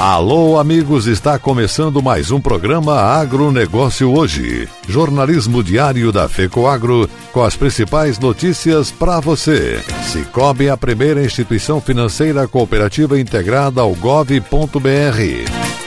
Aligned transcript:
Alô, 0.00 0.58
amigos, 0.58 1.06
está 1.06 1.38
começando 1.38 2.02
mais 2.02 2.30
um 2.30 2.40
programa 2.40 2.94
Agronegócio 2.94 4.10
Hoje. 4.10 4.66
Jornalismo 4.88 5.62
diário 5.62 6.10
da 6.10 6.26
FECOAGro 6.26 7.06
com 7.34 7.42
as 7.42 7.54
principais 7.54 8.18
notícias 8.18 8.90
para 8.90 9.20
você. 9.20 9.78
Cicobi 10.10 10.68
é 10.68 10.70
a 10.70 10.76
primeira 10.78 11.22
instituição 11.22 11.82
financeira 11.82 12.48
cooperativa 12.48 13.20
integrada 13.20 13.82
ao 13.82 13.94
gov.br. 13.94 14.40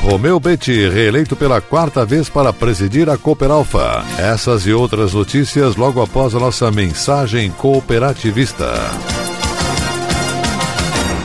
Romeu 0.03 0.39
Betti, 0.39 0.87
reeleito 0.89 1.35
pela 1.35 1.59
quarta 1.59 2.05
vez 2.05 2.29
para 2.29 2.53
presidir 2.53 3.09
a 3.09 3.17
Cooperalfa. 3.17 4.03
Essas 4.19 4.67
e 4.67 4.73
outras 4.73 5.15
notícias 5.15 5.75
logo 5.75 5.99
após 5.99 6.35
a 6.35 6.39
nossa 6.39 6.69
mensagem 6.69 7.49
cooperativista. 7.49 8.75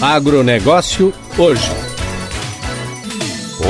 Agronegócio 0.00 1.12
hoje. 1.38 1.70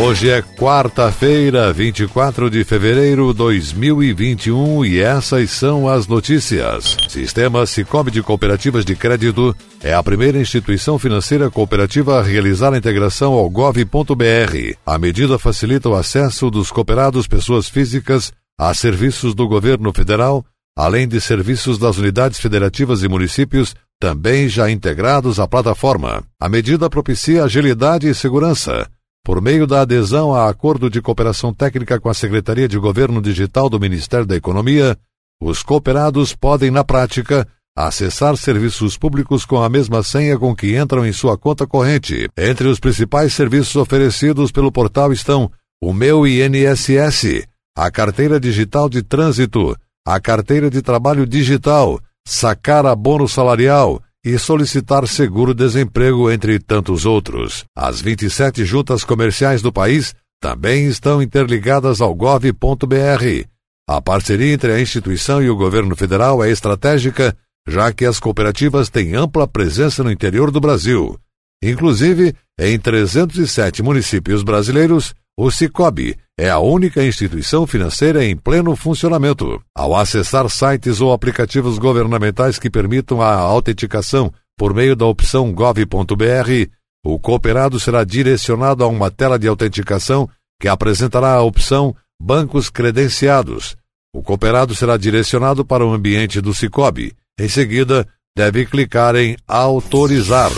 Hoje 0.02 0.30
é 0.30 0.42
quarta-feira, 0.42 1.72
24 1.72 2.50
de 2.50 2.64
fevereiro 2.64 3.32
de 3.32 3.38
2021 3.38 4.84
e 4.84 4.98
essas 4.98 5.50
são 5.50 5.88
as 5.88 6.06
notícias. 6.06 6.96
Sistema 7.08 7.64
Cicobi 7.66 8.10
de 8.10 8.22
Cooperativas 8.22 8.84
de 8.84 8.96
Crédito 8.96 9.56
é 9.82 9.94
a 9.94 10.02
primeira 10.02 10.38
instituição 10.38 10.98
financeira 10.98 11.50
cooperativa 11.50 12.18
a 12.18 12.22
realizar 12.22 12.74
a 12.74 12.78
integração 12.78 13.34
ao 13.34 13.48
gov.br. 13.48 14.74
A 14.84 14.98
medida 14.98 15.38
facilita 15.38 15.88
o 15.88 15.94
acesso 15.94 16.50
dos 16.50 16.70
cooperados 16.70 17.28
pessoas 17.28 17.68
físicas 17.68 18.32
a 18.58 18.72
serviços 18.72 19.34
do 19.34 19.48
governo 19.48 19.92
federal, 19.92 20.44
além 20.76 21.06
de 21.06 21.20
serviços 21.20 21.78
das 21.78 21.98
unidades 21.98 22.38
federativas 22.38 23.02
e 23.02 23.08
municípios, 23.08 23.74
também 24.00 24.48
já 24.48 24.70
integrados 24.70 25.38
à 25.38 25.46
plataforma. 25.46 26.22
A 26.38 26.48
medida 26.48 26.90
propicia 26.90 27.44
agilidade 27.44 28.08
e 28.08 28.14
segurança. 28.14 28.88
Por 29.24 29.40
meio 29.40 29.66
da 29.66 29.80
adesão 29.80 30.34
a 30.34 30.50
acordo 30.50 30.90
de 30.90 31.00
cooperação 31.00 31.54
técnica 31.54 31.98
com 31.98 32.08
a 32.10 32.14
Secretaria 32.14 32.68
de 32.68 32.78
Governo 32.78 33.22
Digital 33.22 33.70
do 33.70 33.80
Ministério 33.80 34.26
da 34.26 34.36
Economia, 34.36 34.98
os 35.40 35.62
cooperados 35.62 36.34
podem, 36.34 36.70
na 36.70 36.84
prática, 36.84 37.48
acessar 37.76 38.36
serviços 38.36 38.96
públicos 38.96 39.44
com 39.44 39.62
a 39.62 39.68
mesma 39.68 40.02
senha 40.02 40.38
com 40.38 40.54
que 40.54 40.76
entram 40.76 41.04
em 41.04 41.12
sua 41.12 41.36
conta 41.36 41.66
corrente. 41.66 42.28
Entre 42.36 42.68
os 42.68 42.78
principais 42.78 43.32
serviços 43.32 43.74
oferecidos 43.76 44.52
pelo 44.52 44.70
portal 44.70 45.12
estão 45.12 45.50
o 45.82 45.92
Meu 45.92 46.26
INSS, 46.26 47.46
a 47.76 47.90
carteira 47.90 48.38
digital 48.38 48.88
de 48.88 49.02
trânsito, 49.02 49.76
a 50.06 50.20
carteira 50.20 50.70
de 50.70 50.80
trabalho 50.80 51.26
digital, 51.26 52.00
sacar 52.26 52.86
abono 52.86 53.28
salarial 53.28 54.00
e 54.24 54.38
solicitar 54.38 55.06
seguro-desemprego, 55.08 56.30
entre 56.30 56.58
tantos 56.58 57.04
outros. 57.04 57.64
As 57.76 58.00
27 58.00 58.64
juntas 58.64 59.04
comerciais 59.04 59.60
do 59.60 59.72
país 59.72 60.14
também 60.40 60.86
estão 60.86 61.20
interligadas 61.20 62.00
ao 62.00 62.14
gov.br. 62.14 63.44
A 63.88 64.00
parceria 64.00 64.54
entre 64.54 64.72
a 64.72 64.80
instituição 64.80 65.42
e 65.42 65.50
o 65.50 65.56
governo 65.56 65.94
federal 65.94 66.42
é 66.42 66.50
estratégica, 66.50 67.36
já 67.68 67.92
que 67.92 68.04
as 68.04 68.18
cooperativas 68.18 68.88
têm 68.88 69.14
ampla 69.14 69.48
presença 69.48 70.02
no 70.02 70.10
interior 70.10 70.50
do 70.50 70.60
Brasil. 70.60 71.18
Inclusive, 71.62 72.34
em 72.58 72.78
307 72.78 73.82
municípios 73.82 74.42
brasileiros, 74.42 75.14
o 75.36 75.50
Cicobi 75.50 76.16
é 76.38 76.48
a 76.48 76.58
única 76.58 77.04
instituição 77.04 77.66
financeira 77.66 78.24
em 78.24 78.36
pleno 78.36 78.74
funcionamento. 78.76 79.60
Ao 79.74 79.96
acessar 79.96 80.48
sites 80.48 81.00
ou 81.00 81.12
aplicativos 81.12 81.78
governamentais 81.78 82.58
que 82.58 82.70
permitam 82.70 83.20
a 83.20 83.34
autenticação 83.34 84.32
por 84.56 84.72
meio 84.72 84.94
da 84.94 85.06
opção 85.06 85.52
gov.br, 85.52 86.70
o 87.04 87.18
cooperado 87.18 87.78
será 87.80 88.04
direcionado 88.04 88.84
a 88.84 88.86
uma 88.86 89.10
tela 89.10 89.38
de 89.38 89.48
autenticação 89.48 90.28
que 90.60 90.68
apresentará 90.68 91.34
a 91.34 91.42
opção 91.42 91.94
Bancos 92.20 92.70
Credenciados. 92.70 93.76
O 94.14 94.22
cooperado 94.22 94.74
será 94.74 94.96
direcionado 94.96 95.64
para 95.64 95.84
o 95.84 95.92
ambiente 95.92 96.40
do 96.40 96.54
Cicobi. 96.54 97.12
Em 97.38 97.48
seguida, 97.48 98.06
deve 98.36 98.64
clicar 98.64 99.16
em 99.16 99.36
Autorizar. 99.46 100.50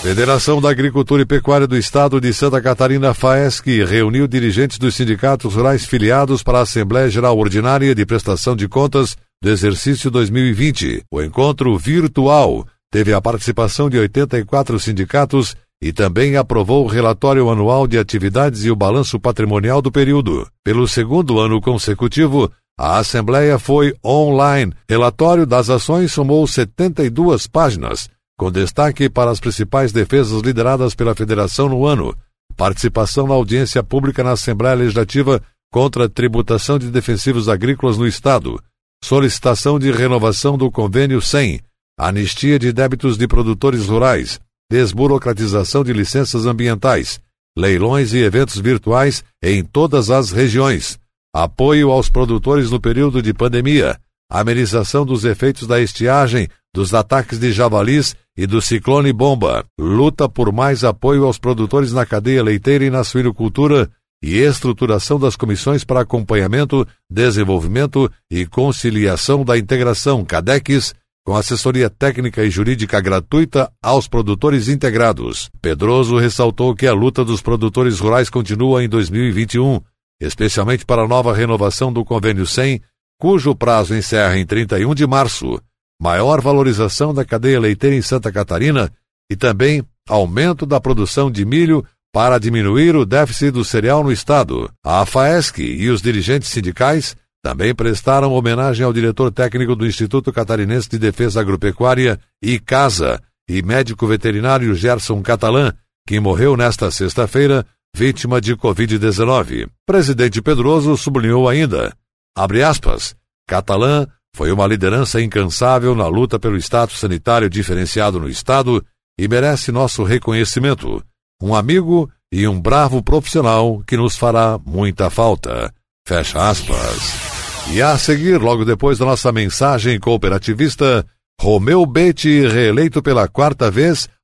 Federação 0.00 0.60
da 0.60 0.70
Agricultura 0.70 1.22
e 1.22 1.26
Pecuária 1.26 1.66
do 1.66 1.76
Estado 1.76 2.20
de 2.20 2.32
Santa 2.32 2.62
Catarina, 2.62 3.12
FAESC, 3.12 3.84
reuniu 3.84 4.28
dirigentes 4.28 4.78
dos 4.78 4.94
sindicatos 4.94 5.56
rurais 5.56 5.84
filiados 5.84 6.40
para 6.40 6.58
a 6.58 6.62
Assembleia 6.62 7.10
Geral 7.10 7.36
Ordinária 7.36 7.92
de 7.92 8.06
Prestação 8.06 8.54
de 8.54 8.68
Contas 8.68 9.16
do 9.42 9.50
exercício 9.50 10.08
2020. 10.08 11.02
O 11.12 11.20
encontro 11.20 11.76
virtual 11.76 12.64
teve 12.92 13.12
a 13.12 13.20
participação 13.20 13.90
de 13.90 13.98
84 13.98 14.78
sindicatos 14.78 15.56
e 15.82 15.92
também 15.92 16.36
aprovou 16.36 16.84
o 16.84 16.88
relatório 16.88 17.50
anual 17.50 17.88
de 17.88 17.98
atividades 17.98 18.64
e 18.64 18.70
o 18.70 18.76
balanço 18.76 19.18
patrimonial 19.18 19.82
do 19.82 19.90
período. 19.90 20.46
Pelo 20.64 20.86
segundo 20.86 21.40
ano 21.40 21.60
consecutivo, 21.60 22.50
a 22.78 22.98
Assembleia 22.98 23.58
foi 23.58 23.92
online. 24.04 24.72
Relatório 24.88 25.44
das 25.44 25.68
ações 25.68 26.12
somou 26.12 26.46
72 26.46 27.48
páginas 27.48 28.08
com 28.38 28.52
destaque 28.52 29.10
para 29.10 29.32
as 29.32 29.40
principais 29.40 29.90
defesas 29.90 30.40
lideradas 30.40 30.94
pela 30.94 31.14
Federação 31.14 31.68
no 31.68 31.84
ano, 31.84 32.16
participação 32.56 33.26
na 33.26 33.34
audiência 33.34 33.82
pública 33.82 34.22
na 34.22 34.30
Assembleia 34.30 34.76
Legislativa 34.76 35.42
contra 35.72 36.04
a 36.04 36.08
tributação 36.08 36.78
de 36.78 36.88
defensivos 36.88 37.48
agrícolas 37.48 37.98
no 37.98 38.06
Estado, 38.06 38.62
solicitação 39.04 39.76
de 39.76 39.90
renovação 39.90 40.56
do 40.56 40.70
Convênio 40.70 41.20
100, 41.20 41.60
anistia 41.98 42.60
de 42.60 42.72
débitos 42.72 43.18
de 43.18 43.26
produtores 43.26 43.88
rurais, 43.88 44.40
desburocratização 44.70 45.82
de 45.82 45.92
licenças 45.92 46.46
ambientais, 46.46 47.20
leilões 47.58 48.12
e 48.12 48.18
eventos 48.18 48.58
virtuais 48.60 49.24
em 49.42 49.64
todas 49.64 50.10
as 50.10 50.30
regiões, 50.30 50.96
apoio 51.34 51.90
aos 51.90 52.08
produtores 52.08 52.70
no 52.70 52.80
período 52.80 53.20
de 53.20 53.34
pandemia, 53.34 53.98
amenização 54.30 55.06
dos 55.06 55.24
efeitos 55.24 55.66
da 55.66 55.80
estiagem, 55.80 56.48
dos 56.74 56.92
ataques 56.92 57.38
de 57.38 57.50
javalis 57.50 58.14
e 58.36 58.46
do 58.46 58.60
ciclone 58.60 59.12
bomba, 59.12 59.64
luta 59.78 60.28
por 60.28 60.52
mais 60.52 60.84
apoio 60.84 61.24
aos 61.24 61.38
produtores 61.38 61.92
na 61.92 62.04
cadeia 62.04 62.42
leiteira 62.42 62.84
e 62.84 62.90
na 62.90 63.02
suinocultura 63.02 63.90
e 64.22 64.36
estruturação 64.36 65.18
das 65.18 65.36
comissões 65.36 65.84
para 65.84 66.00
acompanhamento, 66.00 66.86
desenvolvimento 67.10 68.10
e 68.30 68.46
conciliação 68.46 69.44
da 69.44 69.56
integração 69.56 70.24
CADECs 70.24 70.94
com 71.24 71.36
assessoria 71.36 71.90
técnica 71.90 72.42
e 72.42 72.50
jurídica 72.50 73.00
gratuita 73.00 73.70
aos 73.82 74.08
produtores 74.08 74.66
integrados. 74.68 75.50
Pedroso 75.60 76.16
ressaltou 76.16 76.74
que 76.74 76.86
a 76.86 76.94
luta 76.94 77.24
dos 77.24 77.42
produtores 77.42 78.00
rurais 78.00 78.30
continua 78.30 78.82
em 78.82 78.88
2021, 78.88 79.80
especialmente 80.20 80.86
para 80.86 81.02
a 81.02 81.08
nova 81.08 81.34
renovação 81.34 81.92
do 81.92 82.02
Convênio 82.04 82.46
100 82.46 82.80
cujo 83.18 83.54
prazo 83.54 83.94
encerra 83.94 84.38
em 84.38 84.46
31 84.46 84.94
de 84.94 85.06
março, 85.06 85.60
maior 86.00 86.40
valorização 86.40 87.12
da 87.12 87.24
cadeia 87.24 87.58
leiteira 87.58 87.96
em 87.96 88.02
Santa 88.02 88.30
Catarina 88.30 88.90
e 89.30 89.36
também 89.36 89.82
aumento 90.08 90.64
da 90.64 90.80
produção 90.80 91.30
de 91.30 91.44
milho 91.44 91.84
para 92.12 92.38
diminuir 92.38 92.96
o 92.96 93.04
déficit 93.04 93.50
do 93.50 93.64
cereal 93.64 94.02
no 94.02 94.12
estado. 94.12 94.70
A 94.84 95.04
FAESC 95.04 95.58
e 95.58 95.90
os 95.90 96.00
dirigentes 96.00 96.48
sindicais 96.48 97.16
também 97.42 97.74
prestaram 97.74 98.32
homenagem 98.32 98.84
ao 98.84 98.92
diretor 98.92 99.30
técnico 99.30 99.74
do 99.74 99.86
Instituto 99.86 100.32
Catarinense 100.32 100.88
de 100.88 100.98
Defesa 100.98 101.40
Agropecuária, 101.40 102.18
ICASA, 102.42 103.20
e 103.48 103.62
médico 103.62 104.06
veterinário 104.06 104.74
Gerson 104.74 105.22
Catalã, 105.22 105.72
que 106.06 106.20
morreu 106.20 106.56
nesta 106.56 106.90
sexta-feira, 106.90 107.64
vítima 107.96 108.40
de 108.40 108.54
Covid-19. 108.54 109.68
Presidente 109.86 110.42
Pedroso 110.42 110.96
sublinhou 110.96 111.48
ainda 111.48 111.94
Abre 112.36 112.62
aspas. 112.62 113.14
Catalã 113.46 114.06
foi 114.34 114.52
uma 114.52 114.66
liderança 114.66 115.20
incansável 115.20 115.94
na 115.94 116.06
luta 116.06 116.38
pelo 116.38 116.56
status 116.56 116.98
sanitário 116.98 117.50
diferenciado 117.50 118.20
no 118.20 118.28
Estado 118.28 118.84
e 119.18 119.26
merece 119.26 119.72
nosso 119.72 120.04
reconhecimento. 120.04 121.02
Um 121.42 121.54
amigo 121.54 122.10
e 122.32 122.46
um 122.46 122.60
bravo 122.60 123.02
profissional 123.02 123.82
que 123.86 123.96
nos 123.96 124.16
fará 124.16 124.58
muita 124.64 125.10
falta. 125.10 125.72
Fecha 126.06 126.48
aspas. 126.48 127.28
E 127.72 127.82
a 127.82 127.98
seguir, 127.98 128.40
logo 128.40 128.64
depois 128.64 128.98
da 128.98 129.04
nossa 129.04 129.30
mensagem 129.32 129.98
cooperativista, 129.98 131.04
Romeu 131.40 131.84
Betti, 131.84 132.46
reeleito 132.46 133.02
pela 133.02 133.28
quarta 133.28 133.70
vez 133.70 134.08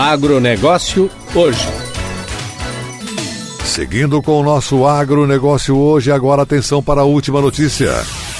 Agronegócio 0.00 1.10
hoje. 1.34 1.68
Seguindo 3.66 4.22
com 4.22 4.40
o 4.40 4.42
nosso 4.42 4.86
agronegócio 4.86 5.76
hoje, 5.76 6.10
agora 6.10 6.40
atenção 6.40 6.82
para 6.82 7.02
a 7.02 7.04
última 7.04 7.38
notícia. 7.38 7.92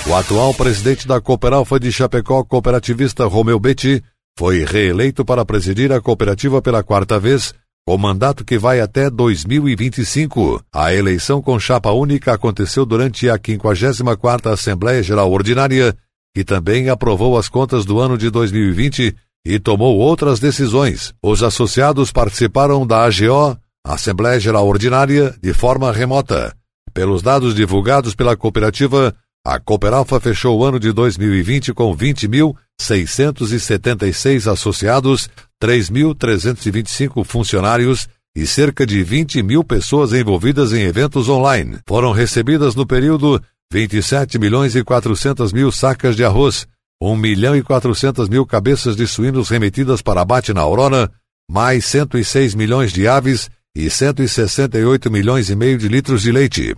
O 0.09 0.15
atual 0.15 0.55
presidente 0.55 1.07
da 1.07 1.21
Cooperalfa 1.21 1.79
de 1.79 1.93
Chapecó, 1.93 2.43
cooperativista 2.45 3.27
Romeu 3.27 3.61
Betti, 3.61 4.03
foi 4.39 4.65
reeleito 4.65 5.23
para 5.23 5.45
presidir 5.45 5.93
a 5.93 6.01
cooperativa 6.01 6.63
pela 6.63 6.83
quarta 6.83 7.21
vez, 7.21 7.53
com 7.87 7.99
mandato 7.99 8.43
que 8.43 8.57
vai 8.57 8.81
até 8.81 9.11
2025. 9.11 10.65
A 10.73 10.95
eleição 10.95 11.43
com 11.43 11.61
chapa 11.61 11.91
única 11.91 12.33
aconteceu 12.33 12.87
durante 12.87 13.29
a 13.29 13.39
54ª 13.39 14.51
Assembleia 14.51 15.03
Geral 15.03 15.31
Ordinária, 15.31 15.95
que 16.35 16.43
também 16.43 16.89
aprovou 16.89 17.37
as 17.37 17.51
contas 17.51 17.85
do 17.85 18.01
ano 18.01 18.17
de 18.17 18.31
2020 18.31 19.15
e 19.45 19.59
tomou 19.59 19.99
outras 19.99 20.41
decisões. 20.41 21.13
Os 21.23 21.43
associados 21.43 22.11
participaram 22.13 22.87
da 22.87 23.05
AGO, 23.05 23.59
Assembleia 23.85 24.39
Geral 24.39 24.67
Ordinária, 24.67 25.35
de 25.43 25.53
forma 25.53 25.93
remota. 25.93 26.55
Pelos 26.93 27.23
dados 27.23 27.55
divulgados 27.55 28.15
pela 28.15 28.37
cooperativa, 28.37 29.15
a 29.47 29.59
Cooperalfa 29.59 30.21
fechou 30.21 30.59
o 30.59 30.65
ano 30.65 30.79
de 30.79 30.93
2020 30.93 31.73
com 31.73 31.97
20.676 31.97 34.51
associados, 34.51 35.31
3.325 35.63 37.25
funcionários 37.25 38.07
e 38.37 38.47
cerca 38.47 38.87
de 38.87 39.03
20 39.03 39.43
mil 39.43 39.65
pessoas 39.65 40.13
envolvidas 40.13 40.73
em 40.73 40.83
eventos 40.83 41.29
online. 41.29 41.79
Foram 41.87 42.13
recebidas 42.13 42.75
no 42.75 42.87
período 42.87 43.43
27 43.73 44.39
milhões 44.39 44.77
e 44.77 44.85
400 44.85 45.53
mil 45.53 45.73
sacas 45.73 46.17
de 46.17 46.25
arroz, 46.25 46.67
1 47.03 47.17
milhão 47.17 47.57
e 47.57 47.63
400 47.63 48.29
mil 48.29 48.45
cabeças 48.45 48.95
de 48.95 49.07
suínos 49.07 49.49
remetidas 49.49 50.03
para 50.03 50.21
abate 50.21 50.53
na 50.53 50.61
Aurora, 50.61 51.11
mais 51.51 51.85
106 51.87 52.55
milhões 52.55 52.93
de 52.93 53.09
aves 53.09 53.49
e 53.75 53.89
168 53.89 55.11
milhões 55.11 55.49
e 55.49 55.57
meio 55.57 55.79
de 55.79 55.89
litros 55.89 56.23
de 56.23 56.31
leite. 56.31 56.75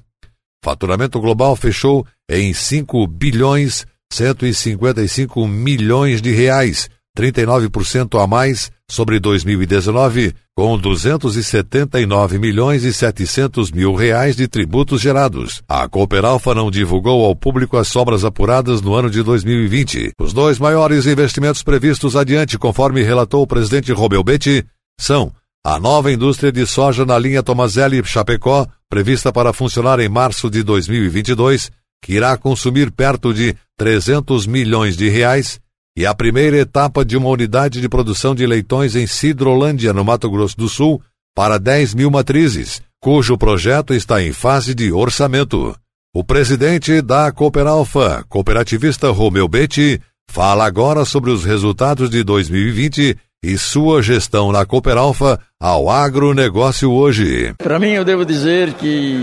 Faturamento 0.65 1.21
global 1.21 1.57
fechou 1.57 2.07
em 2.31 2.53
5 2.53 3.07
bilhões 3.07 3.85
155 4.13 5.49
milhões 5.49 6.21
de 6.21 6.31
reais, 6.33 6.91
39% 7.17 8.23
a 8.23 8.27
mais 8.27 8.71
sobre 8.89 9.19
2019, 9.19 10.35
com 10.55 10.77
279 10.79 12.39
milhões 12.39 12.85
e 12.85 12.93
700 12.93 13.71
mil 13.71 13.95
reais 13.95 14.37
de 14.37 14.47
tributos 14.47 15.01
gerados. 15.01 15.63
A 15.69 15.89
Cooperalfa 15.89 16.55
não 16.55 16.71
divulgou 16.71 17.25
ao 17.25 17.35
público 17.35 17.77
as 17.77 17.89
sobras 17.89 18.25
apuradas 18.25 18.81
no 18.81 18.95
ano 18.95 19.11
de 19.11 19.23
2020. 19.23 20.13
Os 20.21 20.33
dois 20.33 20.59
maiores 20.59 21.07
investimentos 21.07 21.63
previstos 21.63 22.17
adiante, 22.17 22.59
conforme 22.59 23.03
relatou 23.03 23.43
o 23.43 23.47
presidente 23.47 23.93
Romeu 23.93 24.23
Betti, 24.23 24.65
são 25.01 25.33
a 25.65 25.79
nova 25.79 26.11
indústria 26.11 26.51
de 26.51 26.67
soja 26.67 27.07
na 27.07 27.19
linha 27.19 27.43
Tomazelli 27.43 28.03
Chapecó, 28.05 28.67
prevista 28.91 29.33
para 29.33 29.53
funcionar 29.53 30.01
em 30.01 30.09
março 30.09 30.51
de 30.51 30.63
2022, 30.63 31.71
que 32.03 32.15
irá 32.15 32.37
consumir 32.37 32.91
perto 32.91 33.33
de 33.33 33.55
300 33.79 34.47
milhões 34.47 34.97
de 34.97 35.09
reais, 35.09 35.61
e 35.97 36.07
a 36.07 36.15
primeira 36.15 36.57
etapa 36.57 37.05
de 37.05 37.17
uma 37.17 37.29
unidade 37.29 37.81
de 37.81 37.89
produção 37.89 38.35
de 38.35 38.47
leitões 38.47 38.97
em 38.97 39.07
Cidrolândia, 39.07 39.93
no 39.93 40.05
Mato 40.05 40.31
Grosso 40.31 40.57
do 40.57 40.69
Sul, 40.69 41.03
para 41.35 41.59
10 41.59 41.95
mil 41.95 42.11
matrizes, 42.11 42.81
cujo 43.01 43.37
projeto 43.37 43.93
está 43.93 44.23
em 44.23 44.33
fase 44.33 44.75
de 44.75 44.93
orçamento. 44.93 45.75
O 46.15 46.23
presidente 46.25 47.01
da 47.01 47.31
Cooperalfa, 47.33 48.25
cooperativista 48.29 49.11
Romeu 49.11 49.49
Betti, 49.49 50.01
fala 50.31 50.67
agora 50.67 51.05
sobre 51.05 51.31
os 51.31 51.45
resultados 51.45 52.09
de 52.11 52.23
2020 52.23 53.17
e 53.45 53.59
sua 53.59 54.03
gestão 54.03 54.53
na 54.53 54.65
Cooperalfa 54.65 55.41
ao 55.61 55.91
agronegócio 55.91 56.91
hoje. 56.91 57.55
Para 57.59 57.79
mim, 57.79 57.91
eu 57.91 58.05
devo 58.05 58.25
dizer 58.25 58.73
que 58.75 59.17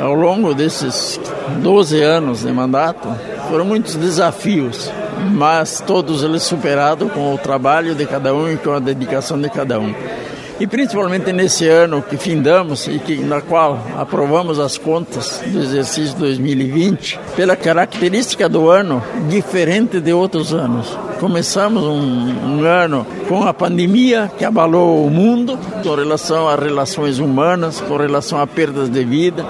ao 0.00 0.14
longo 0.14 0.54
desses 0.54 1.18
12 1.62 2.00
anos 2.02 2.42
de 2.42 2.52
mandato, 2.52 3.08
foram 3.48 3.64
muitos 3.64 3.96
desafios 3.96 4.90
mas 5.32 5.82
todos 5.86 6.22
eles 6.22 6.42
superados 6.42 7.10
com 7.12 7.34
o 7.34 7.38
trabalho 7.38 7.94
de 7.94 8.06
cada 8.06 8.34
um 8.34 8.50
e 8.50 8.56
com 8.56 8.72
a 8.72 8.78
dedicação 8.78 9.40
de 9.40 9.48
cada 9.48 9.78
um. 9.78 9.94
E 10.58 10.66
principalmente 10.66 11.32
nesse 11.34 11.68
ano 11.68 12.00
que 12.00 12.16
findamos 12.16 12.88
e 12.88 12.98
que, 12.98 13.16
na 13.16 13.42
qual 13.42 13.78
aprovamos 13.94 14.58
as 14.58 14.78
contas 14.78 15.42
do 15.46 15.60
exercício 15.60 16.16
2020, 16.16 17.20
pela 17.36 17.54
característica 17.54 18.48
do 18.48 18.70
ano 18.70 19.02
diferente 19.28 20.00
de 20.00 20.14
outros 20.14 20.54
anos. 20.54 20.96
Começamos 21.20 21.82
um, 21.82 22.58
um 22.58 22.64
ano 22.64 23.06
com 23.28 23.42
a 23.42 23.52
pandemia 23.52 24.30
que 24.38 24.46
abalou 24.46 25.06
o 25.06 25.10
mundo 25.10 25.58
com 25.82 25.94
relação 25.94 26.48
às 26.48 26.58
relações 26.58 27.18
humanas, 27.18 27.78
com 27.82 27.96
relação 27.96 28.40
a 28.40 28.46
perdas 28.46 28.88
de 28.88 29.04
vida, 29.04 29.44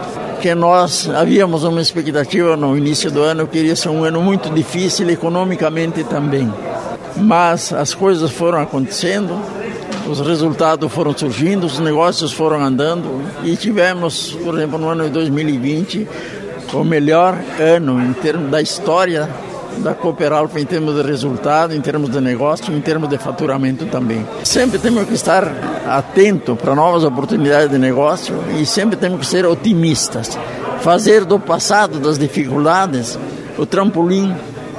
que 0.46 0.54
nós 0.54 1.10
havíamos 1.10 1.64
uma 1.64 1.80
expectativa 1.80 2.56
no 2.56 2.78
início 2.78 3.10
do 3.10 3.20
ano 3.20 3.48
que 3.48 3.58
iria 3.58 3.74
ser 3.74 3.88
um 3.88 4.04
ano 4.04 4.22
muito 4.22 4.48
difícil 4.48 5.10
economicamente 5.10 6.04
também. 6.04 6.48
Mas 7.16 7.72
as 7.72 7.92
coisas 7.92 8.30
foram 8.30 8.60
acontecendo, 8.60 9.36
os 10.08 10.20
resultados 10.20 10.92
foram 10.92 11.18
surgindo, 11.18 11.66
os 11.66 11.80
negócios 11.80 12.32
foram 12.32 12.64
andando 12.64 13.24
e 13.42 13.56
tivemos, 13.56 14.38
por 14.44 14.54
exemplo, 14.54 14.78
no 14.78 14.88
ano 14.88 15.06
de 15.06 15.10
2020, 15.10 16.06
o 16.72 16.84
melhor 16.84 17.36
ano 17.58 18.00
em 18.00 18.12
termos 18.12 18.48
da 18.48 18.62
história 18.62 19.28
da 19.78 19.94
Cooperalfa 19.94 20.60
em 20.60 20.64
termos 20.64 20.94
de 20.94 21.02
resultado, 21.02 21.74
em 21.74 21.80
termos 21.80 22.10
de 22.10 22.20
negócio, 22.20 22.74
em 22.74 22.80
termos 22.80 23.08
de 23.08 23.18
faturamento 23.18 23.86
também. 23.86 24.26
Sempre 24.44 24.78
temos 24.78 25.06
que 25.06 25.14
estar 25.14 25.44
atento 25.86 26.56
para 26.56 26.74
novas 26.74 27.04
oportunidades 27.04 27.70
de 27.70 27.78
negócio 27.78 28.36
e 28.60 28.66
sempre 28.66 28.96
temos 28.96 29.20
que 29.20 29.26
ser 29.26 29.46
otimistas. 29.46 30.38
Fazer 30.80 31.24
do 31.24 31.38
passado, 31.38 31.98
das 31.98 32.18
dificuldades, 32.18 33.18
o 33.58 33.66
trampolim 33.66 34.34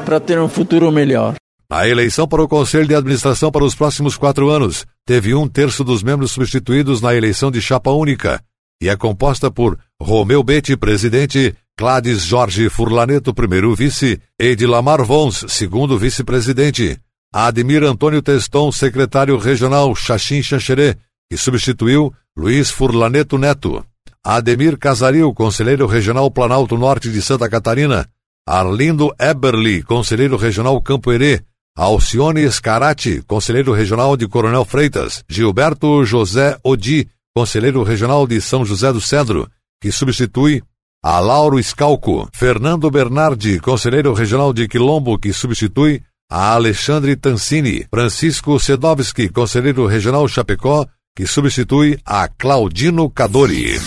para 0.05 0.19
ter 0.19 0.39
um 0.39 0.47
futuro 0.47 0.91
melhor. 0.91 1.35
A 1.69 1.87
eleição 1.87 2.27
para 2.27 2.41
o 2.41 2.47
Conselho 2.47 2.87
de 2.87 2.95
Administração 2.95 3.51
para 3.51 3.65
os 3.65 3.75
próximos 3.75 4.15
quatro 4.15 4.49
anos 4.49 4.85
teve 5.05 5.35
um 5.35 5.47
terço 5.47 5.83
dos 5.83 6.01
membros 6.01 6.31
substituídos 6.31 7.01
na 7.01 7.13
eleição 7.13 7.51
de 7.51 7.61
chapa 7.61 7.91
única 7.91 8.41
e 8.81 8.87
é 8.87 8.95
composta 8.95 9.49
por 9.49 9.77
Romeu 9.99 10.43
Betti, 10.43 10.77
presidente, 10.77 11.55
Gladys 11.79 12.27
Jorge 12.27 12.69
Furlaneto, 12.69 13.35
primeiro 13.35 13.75
vice, 13.75 14.19
Edilamar 14.39 15.03
Vons, 15.05 15.45
segundo 15.47 15.95
vice-presidente, 15.95 16.99
Ademir 17.31 17.83
Antônio 17.83 18.19
Teston, 18.19 18.71
secretário 18.71 19.37
regional 19.37 19.93
Xaxim 19.95 20.41
Xanxerê, 20.41 20.97
que 21.29 21.37
substituiu 21.37 22.11
Luiz 22.35 22.71
Furlaneto 22.71 23.37
Neto, 23.37 23.85
Ademir 24.23 24.75
Casaril, 24.79 25.31
conselheiro 25.35 25.85
regional 25.85 26.31
Planalto 26.31 26.75
Norte 26.75 27.11
de 27.11 27.21
Santa 27.21 27.47
Catarina, 27.47 28.09
Arlindo 28.43 29.13
Eberly, 29.19 29.83
conselheiro 29.83 30.35
regional 30.35 30.81
Campo 30.81 31.11
Herê, 31.11 31.41
Alcione 31.77 32.41
Escarati, 32.41 33.21
conselheiro 33.21 33.71
regional 33.71 34.17
de 34.17 34.27
Coronel 34.27 34.65
Freitas, 34.65 35.23
Gilberto 35.29 36.03
José 36.03 36.57
Odi, 36.63 37.07
conselheiro 37.35 37.83
regional 37.83 38.25
de 38.25 38.41
São 38.41 38.65
José 38.65 38.91
do 38.91 38.99
Cedro, 38.99 39.47
que 39.79 39.91
substitui 39.91 40.63
a 41.03 41.19
Lauro 41.19 41.61
Scalco, 41.61 42.27
Fernando 42.33 42.89
Bernardi, 42.89 43.59
conselheiro 43.59 44.13
regional 44.13 44.51
de 44.51 44.67
Quilombo, 44.67 45.17
que 45.17 45.31
substitui 45.31 46.01
a 46.29 46.53
Alexandre 46.53 47.15
Tancini, 47.15 47.85
Francisco 47.89 48.59
Sedovski, 48.59 49.29
conselheiro 49.29 49.85
regional 49.85 50.27
Chapecó, 50.27 50.85
que 51.15 51.25
substitui 51.25 51.97
a 52.05 52.27
Claudino 52.27 53.09
Cadori. 53.09 53.79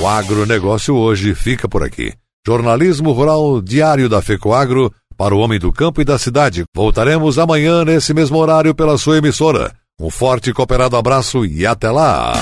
O 0.00 0.06
agronegócio 0.06 0.94
hoje 0.94 1.34
fica 1.34 1.68
por 1.68 1.82
aqui. 1.82 2.12
Jornalismo 2.46 3.12
Rural 3.12 3.60
Diário 3.60 4.08
da 4.08 4.22
FECOAGro 4.22 4.92
para 5.16 5.34
o 5.34 5.38
homem 5.38 5.58
do 5.58 5.72
campo 5.72 6.00
e 6.00 6.04
da 6.04 6.18
cidade. 6.18 6.64
Voltaremos 6.74 7.38
amanhã 7.38 7.84
nesse 7.84 8.14
mesmo 8.14 8.38
horário 8.38 8.74
pela 8.74 8.96
sua 8.96 9.18
emissora. 9.18 9.74
Um 10.00 10.08
forte 10.08 10.50
e 10.50 10.52
cooperado 10.52 10.96
abraço 10.96 11.44
e 11.44 11.66
até 11.66 11.90
lá! 11.90 12.32